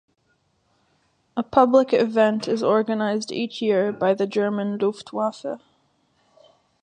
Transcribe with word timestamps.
A 1.37 1.43
public 1.43 1.93
event 1.93 2.47
is 2.47 2.63
organized 2.63 3.31
each 3.31 3.61
year 3.61 3.91
by 3.91 4.15
the 4.15 4.25
German 4.25 4.79
Luftwaffe. 4.79 5.61